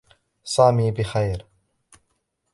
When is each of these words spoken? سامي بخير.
سامي 0.43 0.91
بخير. 0.91 1.45